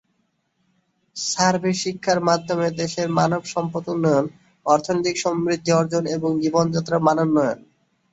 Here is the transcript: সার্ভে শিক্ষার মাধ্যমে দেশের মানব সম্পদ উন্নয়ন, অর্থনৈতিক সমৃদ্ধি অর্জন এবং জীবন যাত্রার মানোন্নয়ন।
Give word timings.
সার্ভে 1.15 1.71
শিক্ষার 1.81 2.19
মাধ্যমে 2.29 2.67
দেশের 2.79 3.07
মানব 3.11 3.41
সম্পদ 3.53 3.83
উন্নয়ন, 3.87 4.25
অর্থনৈতিক 4.65 5.15
সমৃদ্ধি 5.17 5.71
অর্জন 5.73 6.03
এবং 6.15 6.31
জীবন 6.43 6.65
যাত্রার 6.75 7.05
মানোন্নয়ন। 7.07 7.59